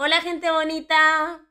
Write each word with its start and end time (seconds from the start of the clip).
Hola 0.00 0.20
gente 0.20 0.48
bonita, 0.52 1.44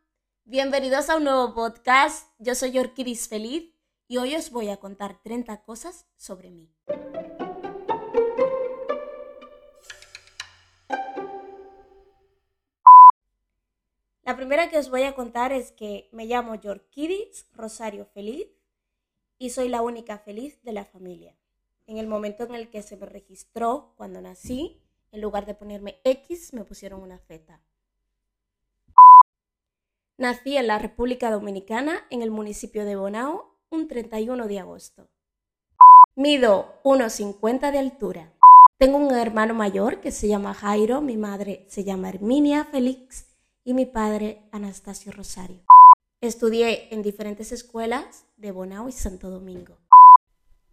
bienvenidos 0.45 1.09
a 1.09 1.17
un 1.17 1.25
nuevo 1.25 1.53
podcast. 1.53 2.29
Yo 2.39 2.55
soy 2.55 2.79
Orquidis 2.79 3.27
Feliz 3.27 3.73
y 4.07 4.19
hoy 4.19 4.35
os 4.35 4.51
voy 4.51 4.69
a 4.69 4.77
contar 4.77 5.21
30 5.21 5.63
cosas 5.63 6.07
sobre 6.15 6.51
mí. 6.51 6.71
La 14.23 14.37
primera 14.37 14.69
que 14.69 14.77
os 14.77 14.89
voy 14.89 15.03
a 15.03 15.13
contar 15.13 15.51
es 15.51 15.73
que 15.73 16.07
me 16.13 16.25
llamo 16.25 16.55
Yorkidis 16.55 17.49
Rosario 17.51 18.05
Feliz 18.05 18.47
y 19.37 19.49
soy 19.49 19.67
la 19.67 19.81
única 19.81 20.19
feliz 20.19 20.63
de 20.63 20.71
la 20.71 20.85
familia. 20.85 21.35
En 21.85 21.97
el 21.97 22.07
momento 22.07 22.45
en 22.45 22.55
el 22.55 22.69
que 22.69 22.81
se 22.81 22.95
me 22.95 23.07
registró 23.07 23.93
cuando 23.97 24.21
nací, 24.21 24.81
en 25.11 25.19
lugar 25.19 25.45
de 25.45 25.53
ponerme 25.53 25.99
X, 26.05 26.53
me 26.53 26.63
pusieron 26.63 27.01
una 27.01 27.19
Z. 27.19 27.61
Nací 30.19 30.57
en 30.57 30.65
la 30.65 30.79
República 30.79 31.29
Dominicana, 31.29 32.07
en 32.09 32.23
el 32.23 32.31
municipio 32.31 32.85
de 32.85 32.95
Bonao, 32.95 33.53
un 33.69 33.87
31 33.87 34.47
de 34.47 34.59
agosto. 34.59 35.07
Mido 36.15 36.81
1,50 36.83 37.71
de 37.71 37.77
altura. 37.77 38.33
Tengo 38.79 38.97
un 38.97 39.13
hermano 39.13 39.53
mayor 39.53 39.99
que 40.01 40.09
se 40.11 40.27
llama 40.27 40.55
Jairo, 40.55 41.01
mi 41.01 41.17
madre 41.17 41.65
se 41.67 41.83
llama 41.83 42.09
Herminia 42.09 42.65
Félix 42.65 43.27
y 43.63 43.75
mi 43.75 43.85
padre 43.85 44.41
Anastasio 44.51 45.11
Rosario. 45.11 45.61
Estudié 46.19 46.91
en 46.91 47.03
diferentes 47.03 47.51
escuelas 47.51 48.25
de 48.37 48.51
Bonao 48.51 48.89
y 48.89 48.93
Santo 48.93 49.29
Domingo. 49.29 49.77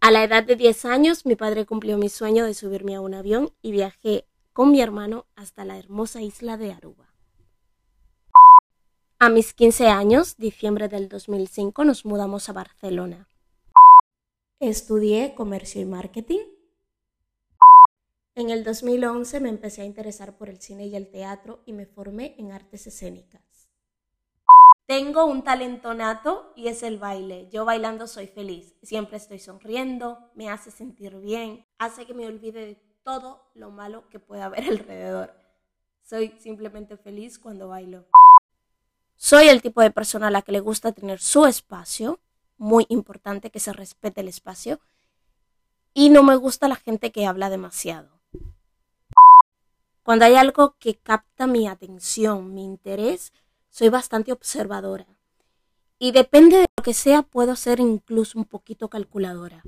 A 0.01 0.09
la 0.09 0.23
edad 0.23 0.43
de 0.43 0.55
10 0.55 0.85
años, 0.85 1.27
mi 1.27 1.35
padre 1.35 1.67
cumplió 1.67 1.99
mi 1.99 2.09
sueño 2.09 2.45
de 2.45 2.55
subirme 2.55 2.95
a 2.95 3.01
un 3.01 3.13
avión 3.13 3.51
y 3.61 3.71
viajé 3.71 4.25
con 4.53 4.71
mi 4.71 4.81
hermano 4.81 5.25
hasta 5.35 5.65
la 5.65 5.77
hermosa 5.77 6.23
isla 6.23 6.57
de 6.57 6.71
Aruba. 6.71 7.04
A 9.17 9.29
mis 9.29 9.53
15 9.53 9.87
años, 9.87 10.35
diciembre 10.35 10.89
del 10.89 11.07
2005, 11.07 11.85
nos 11.85 12.03
mudamos 12.05 12.49
a 12.49 12.53
Barcelona. 12.53 13.29
Estudié 14.59 15.33
comercio 15.35 15.79
y 15.79 15.85
marketing. 15.85 16.41
En 18.35 18.49
el 18.49 18.65
2011 18.65 19.39
me 19.39 19.47
empecé 19.47 19.83
a 19.83 19.85
interesar 19.85 20.37
por 20.37 20.49
el 20.49 20.59
cine 20.59 20.87
y 20.87 20.97
el 20.97 21.09
teatro 21.09 21.61
y 21.65 21.71
me 21.71 21.85
formé 21.85 22.35
en 22.37 22.51
artes 22.51 22.87
escénicas. 22.87 23.69
Tengo 24.85 25.23
un 25.23 25.45
talento 25.45 25.93
nato 25.93 26.51
y 26.57 26.67
es 26.67 26.83
el 26.83 26.97
baile. 26.97 27.47
Yo 27.49 27.63
bailando 27.63 28.07
soy 28.07 28.27
feliz. 28.27 28.75
Siempre 28.83 29.15
estoy 29.15 29.39
sonriendo, 29.39 30.29
me 30.35 30.49
hace 30.49 30.71
sentir 30.71 31.15
bien, 31.21 31.65
hace 31.79 32.05
que 32.05 32.13
me 32.13 32.27
olvide 32.27 32.65
de 32.65 32.81
todo 33.03 33.49
lo 33.53 33.71
malo 33.71 34.09
que 34.09 34.19
pueda 34.19 34.45
haber 34.45 34.65
alrededor. 34.69 35.33
Soy 36.03 36.35
simplemente 36.37 36.97
feliz 36.97 37.39
cuando 37.39 37.69
bailo. 37.69 38.05
Soy 39.15 39.47
el 39.47 39.61
tipo 39.61 39.81
de 39.81 39.91
persona 39.91 40.27
a 40.27 40.31
la 40.31 40.41
que 40.41 40.51
le 40.51 40.59
gusta 40.59 40.91
tener 40.91 41.19
su 41.19 41.45
espacio, 41.45 42.19
muy 42.57 42.85
importante 42.89 43.49
que 43.49 43.59
se 43.59 43.73
respete 43.73 44.21
el 44.21 44.27
espacio, 44.27 44.79
y 45.93 46.09
no 46.09 46.23
me 46.23 46.35
gusta 46.35 46.67
la 46.67 46.75
gente 46.75 47.11
que 47.11 47.25
habla 47.25 47.49
demasiado. 47.49 48.09
Cuando 50.03 50.25
hay 50.25 50.35
algo 50.35 50.75
que 50.77 50.95
capta 50.95 51.47
mi 51.47 51.67
atención, 51.67 52.53
mi 52.53 52.63
interés, 52.63 53.33
soy 53.69 53.89
bastante 53.89 54.31
observadora. 54.31 55.07
Y 55.97 56.11
depende 56.11 56.57
de 56.57 56.67
lo 56.77 56.83
que 56.83 56.93
sea, 56.93 57.23
puedo 57.23 57.55
ser 57.55 57.79
incluso 57.79 58.37
un 58.37 58.45
poquito 58.45 58.89
calculadora. 58.89 59.63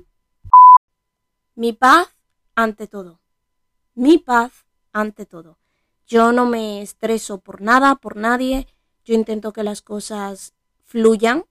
Mi 1.54 1.72
paz 1.72 2.14
ante 2.54 2.86
todo. 2.86 3.20
Mi 3.94 4.18
paz 4.18 4.64
ante 4.92 5.26
todo. 5.26 5.58
Yo 6.06 6.30
no 6.30 6.46
me 6.46 6.82
estreso 6.82 7.38
por 7.38 7.60
nada, 7.60 7.96
por 7.96 8.16
nadie. 8.16 8.68
Yo 9.08 9.14
intento 9.14 9.54
que 9.54 9.62
las 9.62 9.80
cosas 9.80 10.52
fluyan. 10.84 11.46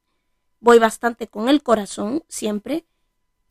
Voy 0.59 0.77
bastante 0.77 1.27
con 1.27 1.50
el 1.50 1.64
corazón 1.64 2.23
siempre. 2.27 2.86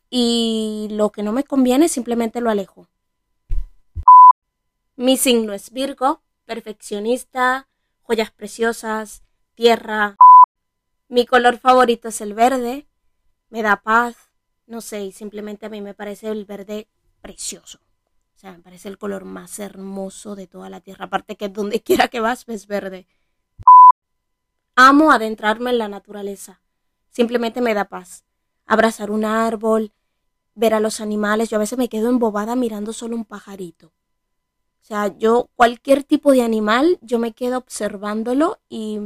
Y 0.09 0.87
lo 0.91 1.11
que 1.11 1.23
no 1.23 1.33
me 1.33 1.43
conviene 1.43 1.89
simplemente 1.89 2.39
lo 2.39 2.49
alejo. 2.49 2.87
Mi 4.95 5.17
signo 5.17 5.51
es 5.51 5.71
Virgo, 5.71 6.21
perfeccionista, 6.45 7.67
joyas 8.01 8.31
preciosas, 8.31 9.23
tierra. 9.55 10.15
Mi 11.09 11.25
color 11.25 11.57
favorito 11.57 12.07
es 12.07 12.21
el 12.21 12.33
verde, 12.33 12.87
me 13.49 13.61
da 13.61 13.75
paz, 13.75 14.15
no 14.67 14.79
sé, 14.79 15.03
y 15.03 15.11
simplemente 15.11 15.65
a 15.65 15.69
mí 15.69 15.81
me 15.81 15.93
parece 15.93 16.29
el 16.29 16.45
verde 16.45 16.87
precioso. 17.19 17.79
O 18.37 18.39
sea, 18.39 18.53
me 18.53 18.59
parece 18.59 18.87
el 18.87 18.97
color 18.97 19.25
más 19.25 19.59
hermoso 19.59 20.37
de 20.37 20.47
toda 20.47 20.69
la 20.69 20.79
tierra. 20.79 21.05
Aparte 21.05 21.35
que 21.35 21.49
donde 21.49 21.81
quiera 21.81 22.07
que 22.07 22.21
vas 22.21 22.45
ves 22.45 22.67
verde. 22.67 23.05
Amo 24.79 25.11
adentrarme 25.11 25.71
en 25.71 25.79
la 25.79 25.87
naturaleza. 25.87 26.61
Simplemente 27.09 27.61
me 27.61 27.73
da 27.73 27.85
paz. 27.85 28.23
Abrazar 28.67 29.09
un 29.09 29.25
árbol, 29.25 29.91
ver 30.53 30.75
a 30.75 30.79
los 30.79 31.01
animales. 31.01 31.49
Yo 31.49 31.57
a 31.57 31.59
veces 31.59 31.79
me 31.79 31.89
quedo 31.89 32.09
embobada 32.09 32.55
mirando 32.55 32.93
solo 32.93 33.15
un 33.15 33.25
pajarito. 33.25 33.87
O 33.87 34.85
sea, 34.85 35.17
yo 35.17 35.49
cualquier 35.55 36.03
tipo 36.03 36.31
de 36.31 36.43
animal, 36.43 36.99
yo 37.01 37.17
me 37.17 37.33
quedo 37.33 37.57
observándolo 37.57 38.59
y 38.69 38.99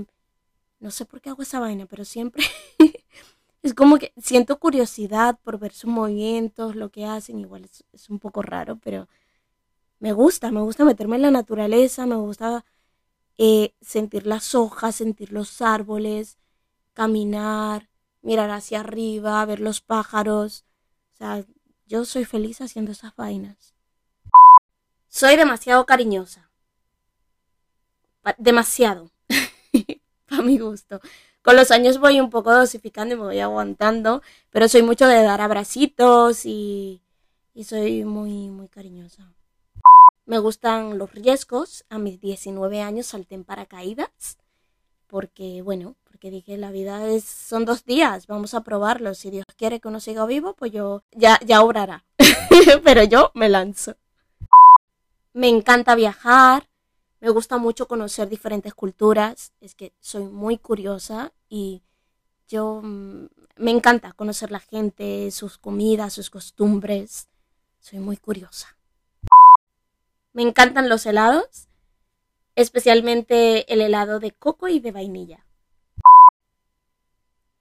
no 0.81 0.91
sé 0.91 1.05
por 1.05 1.21
qué 1.21 1.29
hago 1.29 1.41
esa 1.41 1.61
vaina, 1.61 1.85
pero 1.85 2.03
siempre 2.03 2.43
es 3.63 3.73
como 3.73 3.97
que 3.97 4.11
siento 4.17 4.59
curiosidad 4.59 5.39
por 5.41 5.57
ver 5.57 5.71
sus 5.71 5.89
movimientos, 5.89 6.75
lo 6.75 6.89
que 6.89 7.05
hacen, 7.05 7.39
igual 7.39 7.63
es, 7.93 8.09
un 8.09 8.19
poco 8.19 8.41
raro, 8.41 8.77
pero 8.83 9.07
me 9.99 10.11
gusta, 10.11 10.51
me 10.51 10.59
gusta 10.59 10.83
meterme 10.83 11.15
en 11.15 11.21
la 11.21 11.31
naturaleza, 11.31 12.05
me 12.05 12.17
gusta 12.17 12.65
eh, 13.43 13.73
sentir 13.81 14.27
las 14.27 14.53
hojas, 14.53 14.97
sentir 14.97 15.31
los 15.31 15.63
árboles, 15.63 16.37
caminar, 16.93 17.89
mirar 18.21 18.51
hacia 18.51 18.81
arriba, 18.81 19.43
ver 19.47 19.59
los 19.59 19.81
pájaros. 19.81 20.63
O 21.15 21.17
sea, 21.17 21.43
yo 21.87 22.05
soy 22.05 22.23
feliz 22.25 22.61
haciendo 22.61 22.91
esas 22.91 23.15
vainas. 23.15 23.73
Soy 25.07 25.37
demasiado 25.37 25.87
cariñosa. 25.87 26.51
demasiado. 28.37 29.09
Para 30.29 30.43
mi 30.43 30.59
gusto. 30.59 31.01
Con 31.41 31.55
los 31.55 31.71
años 31.71 31.99
voy 31.99 32.19
un 32.19 32.29
poco 32.29 32.53
dosificando 32.53 33.15
y 33.15 33.17
me 33.17 33.23
voy 33.23 33.39
aguantando, 33.39 34.21
pero 34.51 34.67
soy 34.67 34.83
mucho 34.83 35.07
de 35.07 35.23
dar 35.23 35.41
abracitos 35.41 36.45
y, 36.45 37.01
y 37.55 37.63
soy 37.63 38.03
muy, 38.05 38.51
muy 38.51 38.67
cariñosa. 38.67 39.33
Me 40.25 40.39
gustan 40.39 40.97
los 40.97 41.11
riesgos. 41.13 41.85
A 41.89 41.97
mis 41.97 42.19
19 42.19 42.81
años 42.81 43.07
salté 43.07 43.35
en 43.35 43.43
paracaídas 43.43 44.37
porque, 45.11 45.61
bueno, 45.61 45.97
porque 46.05 46.31
dije, 46.31 46.55
la 46.57 46.71
vida 46.71 47.05
es, 47.09 47.25
son 47.25 47.65
dos 47.65 47.83
días, 47.83 48.27
vamos 48.27 48.53
a 48.53 48.63
probarlo. 48.63 49.13
Si 49.13 49.29
Dios 49.29 49.45
quiere 49.57 49.81
que 49.81 49.89
uno 49.89 49.99
siga 49.99 50.25
vivo, 50.25 50.55
pues 50.55 50.71
yo 50.71 51.03
ya, 51.11 51.37
ya 51.45 51.61
obrará. 51.61 52.05
pero 52.85 53.03
yo 53.03 53.31
me 53.33 53.49
lanzo. 53.49 53.97
Me 55.33 55.49
encanta 55.49 55.95
viajar, 55.95 56.69
me 57.19 57.29
gusta 57.29 57.57
mucho 57.57 57.89
conocer 57.89 58.29
diferentes 58.29 58.73
culturas, 58.73 59.51
es 59.59 59.75
que 59.75 59.93
soy 59.99 60.23
muy 60.23 60.57
curiosa 60.57 61.33
y 61.49 61.83
yo 62.47 62.79
mm, 62.81 63.25
me 63.57 63.71
encanta 63.71 64.13
conocer 64.13 64.49
la 64.49 64.59
gente, 64.59 65.29
sus 65.31 65.57
comidas, 65.57 66.13
sus 66.13 66.29
costumbres, 66.29 67.27
soy 67.81 67.99
muy 67.99 68.15
curiosa. 68.15 68.77
Me 70.33 70.43
encantan 70.43 70.89
los 70.89 71.05
helados, 71.05 71.67
especialmente 72.55 73.71
el 73.73 73.81
helado 73.81 74.19
de 74.19 74.31
coco 74.31 74.67
y 74.67 74.79
de 74.79 74.91
vainilla. 74.91 75.45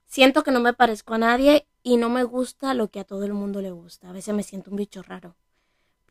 Siento 0.05 0.43
que 0.43 0.51
no 0.51 0.59
me 0.59 0.73
parezco 0.73 1.13
a 1.13 1.17
nadie 1.17 1.67
y 1.83 1.97
no 1.97 2.09
me 2.09 2.23
gusta 2.23 2.73
lo 2.73 2.89
que 2.89 2.99
a 2.99 3.05
todo 3.05 3.25
el 3.25 3.33
mundo 3.33 3.61
le 3.61 3.71
gusta. 3.71 4.09
A 4.09 4.13
veces 4.13 4.33
me 4.33 4.43
siento 4.43 4.69
un 4.71 4.77
bicho 4.77 5.01
raro 5.01 5.35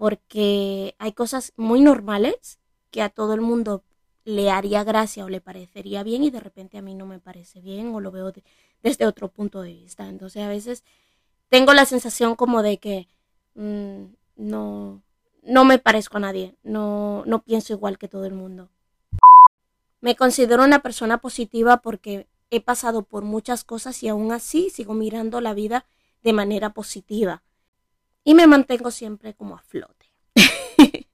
porque 0.00 0.94
hay 0.98 1.12
cosas 1.12 1.52
muy 1.56 1.82
normales 1.82 2.58
que 2.90 3.02
a 3.02 3.10
todo 3.10 3.34
el 3.34 3.42
mundo 3.42 3.84
le 4.24 4.50
haría 4.50 4.82
gracia 4.84 5.26
o 5.26 5.28
le 5.28 5.42
parecería 5.42 6.02
bien 6.02 6.24
y 6.24 6.30
de 6.30 6.40
repente 6.40 6.78
a 6.78 6.82
mí 6.82 6.94
no 6.94 7.04
me 7.04 7.18
parece 7.18 7.60
bien 7.60 7.94
o 7.94 8.00
lo 8.00 8.10
veo 8.10 8.32
desde 8.82 9.04
otro 9.04 9.28
punto 9.28 9.60
de 9.60 9.74
vista. 9.74 10.08
Entonces 10.08 10.42
a 10.42 10.48
veces 10.48 10.84
tengo 11.50 11.74
la 11.74 11.84
sensación 11.84 12.36
como 12.36 12.62
de 12.62 12.78
que 12.78 13.08
mm, 13.54 14.04
no, 14.36 15.02
no 15.42 15.64
me 15.64 15.78
parezco 15.78 16.18
a 16.18 16.20
nadie, 16.20 16.56
no, 16.62 17.24
no 17.26 17.42
pienso 17.42 17.72
igual 17.72 17.98
que 17.98 18.08
todo 18.08 18.24
el 18.24 18.34
mundo. 18.34 18.70
Me 20.00 20.16
considero 20.16 20.64
una 20.64 20.80
persona 20.80 21.18
positiva 21.18 21.78
porque 21.78 22.26
he 22.50 22.60
pasado 22.60 23.02
por 23.02 23.22
muchas 23.22 23.64
cosas 23.64 24.02
y 24.02 24.08
aún 24.08 24.32
así 24.32 24.70
sigo 24.70 24.94
mirando 24.94 25.40
la 25.40 25.54
vida 25.54 25.86
de 26.22 26.32
manera 26.32 26.70
positiva 26.70 27.42
y 28.24 28.34
me 28.34 28.46
mantengo 28.46 28.90
siempre 28.90 29.34
como 29.34 29.56
a 29.56 29.62
flote. 29.62 30.06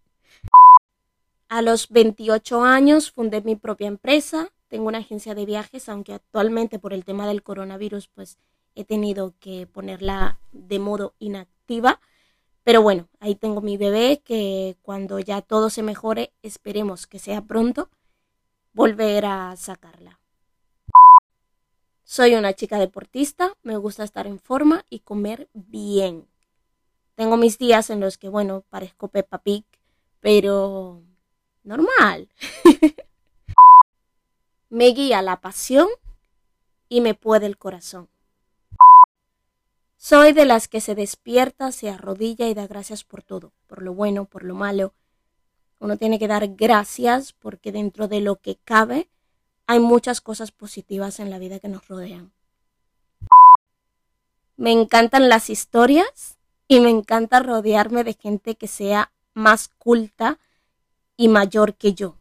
a 1.49 1.62
los 1.62 1.88
28 1.90 2.64
años 2.64 3.11
fundé 3.11 3.43
mi 3.43 3.56
propia 3.56 3.88
empresa, 3.88 4.50
tengo 4.69 4.88
una 4.88 4.99
agencia 4.99 5.34
de 5.34 5.46
viajes, 5.46 5.88
aunque 5.88 6.12
actualmente 6.12 6.79
por 6.79 6.93
el 6.93 7.05
tema 7.05 7.26
del 7.26 7.43
coronavirus 7.43 8.08
pues 8.08 8.38
he 8.75 8.84
tenido 8.84 9.34
que 9.40 9.67
ponerla 9.67 10.38
de 10.52 10.79
modo 10.79 11.14
inactiva. 11.19 12.00
Pero 12.66 12.82
bueno, 12.82 13.06
ahí 13.20 13.36
tengo 13.36 13.60
mi 13.60 13.76
bebé 13.76 14.22
que 14.24 14.76
cuando 14.82 15.20
ya 15.20 15.40
todo 15.40 15.70
se 15.70 15.84
mejore, 15.84 16.32
esperemos 16.42 17.06
que 17.06 17.20
sea 17.20 17.40
pronto, 17.40 17.90
volver 18.72 19.24
a 19.24 19.54
sacarla. 19.54 20.18
Soy 22.02 22.34
una 22.34 22.54
chica 22.54 22.80
deportista, 22.80 23.56
me 23.62 23.76
gusta 23.76 24.02
estar 24.02 24.26
en 24.26 24.40
forma 24.40 24.84
y 24.90 24.98
comer 24.98 25.48
bien. 25.54 26.26
Tengo 27.14 27.36
mis 27.36 27.56
días 27.56 27.88
en 27.88 28.00
los 28.00 28.18
que, 28.18 28.28
bueno, 28.28 28.64
parezco 28.69 29.06
Peppa 29.06 29.38
Pig, 29.38 29.64
pero 30.19 31.04
normal. 31.62 32.28
me 34.70 34.86
guía 34.86 35.22
la 35.22 35.40
pasión 35.40 35.86
y 36.88 37.00
me 37.00 37.14
puede 37.14 37.46
el 37.46 37.58
corazón. 37.58 38.08
Soy 40.08 40.32
de 40.32 40.44
las 40.44 40.69
que 40.69 40.81
se 40.81 40.94
despierta, 40.94 41.73
se 41.73 41.91
arrodilla 41.91 42.47
y 42.47 42.55
da 42.55 42.69
gracias 42.69 43.03
por 43.03 43.25
todo, 43.25 43.50
por 43.67 43.82
lo 43.82 43.93
bueno, 43.93 44.25
por 44.25 44.44
lo 44.44 44.55
malo. 44.55 44.94
Uno 45.81 45.97
tiene 45.97 46.20
que 46.20 46.29
dar 46.29 46.47
gracias 46.55 47.32
porque 47.32 47.73
dentro 47.73 48.06
de 48.06 48.20
lo 48.20 48.37
que 48.37 48.55
cabe 48.55 49.08
hay 49.67 49.81
muchas 49.81 50.20
cosas 50.20 50.53
positivas 50.53 51.19
en 51.19 51.29
la 51.29 51.41
vida 51.41 51.58
que 51.58 51.67
nos 51.67 51.88
rodean. 51.88 52.31
Me 54.56 54.70
encantan 54.70 55.29
las 55.29 55.50
historias 55.50 56.38
y 56.69 56.79
me 56.79 56.91
encanta 56.91 57.41
rodearme 57.41 58.05
de 58.05 58.14
gente 58.14 58.55
que 58.55 58.69
sea 58.69 59.11
más 59.35 59.67
culta 59.67 60.38
y 61.17 61.26
mayor 61.26 61.75
que 61.75 61.94
yo. 61.94 62.14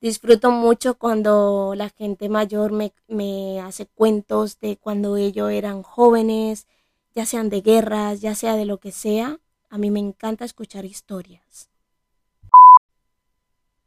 Disfruto 0.00 0.52
mucho 0.52 0.96
cuando 0.96 1.74
la 1.74 1.88
gente 1.88 2.28
mayor 2.28 2.70
me, 2.70 2.92
me, 3.08 3.60
hace 3.60 3.86
cuentos 3.86 4.60
de 4.60 4.76
cuando 4.76 5.16
ellos 5.16 5.50
eran 5.50 5.82
jóvenes, 5.82 6.68
ya 7.16 7.26
sean 7.26 7.48
de 7.48 7.62
guerras, 7.62 8.20
ya 8.20 8.36
sea 8.36 8.54
de 8.54 8.64
lo 8.64 8.78
que 8.78 8.92
sea. 8.92 9.40
A 9.70 9.78
mí 9.78 9.90
me 9.90 9.98
encanta 9.98 10.44
escuchar 10.44 10.84
historias. 10.84 11.68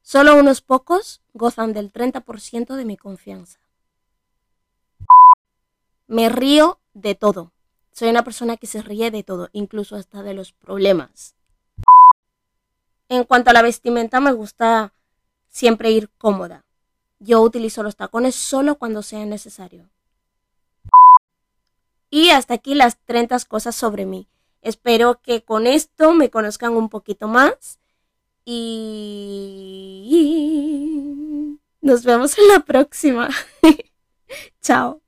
Solo 0.02 0.38
unos 0.38 0.60
pocos 0.60 1.22
gozan 1.34 1.72
del 1.72 1.94
30% 1.94 2.75
de 2.75 2.84
mi 2.84 2.98
confianza. 2.98 3.62
Me 6.07 6.28
río 6.28 6.78
de 6.94 7.16
todo. 7.16 7.54
Soy 7.94 8.10
una 8.10 8.25
persona 8.25 8.57
que 8.57 8.68
se 8.68 8.81
ríe 8.81 9.12
de 9.12 9.24
todo, 9.24 9.50
incluso 9.54 9.96
hasta 9.96 10.24
de 10.24 10.34
los 10.34 10.52
problemas. 10.52 11.36
En 13.07 13.24
cuanto 13.24 13.50
a 13.50 13.54
la 13.54 13.62
vestimenta, 13.62 14.19
me 14.19 14.34
gusta 14.34 14.94
siempre 15.51 15.92
ir 15.92 16.09
cómoda. 16.18 16.65
Yo 17.19 17.42
utilizo 17.42 17.83
los 17.83 17.95
tacones 17.95 18.33
solo 18.33 18.80
cuando 18.80 19.03
sea 19.03 19.24
necesario. 19.25 19.92
Y 22.09 22.31
hasta 22.31 22.56
aquí 22.56 22.74
las 22.74 22.98
30 23.06 23.38
cosas 23.48 23.75
sobre 23.75 24.07
mí. 24.07 24.27
Espero 24.62 25.21
que 25.21 25.44
con 25.44 25.68
esto 25.68 26.13
me 26.13 26.31
conozcan 26.31 26.74
un 26.74 26.89
poquito 26.89 27.27
más 27.27 27.80
y 28.44 29.21
nos 31.81 32.04
vemos 32.04 32.38
en 32.38 32.47
la 32.47 32.62
próxima. 32.62 33.30
Chao. 34.62 35.00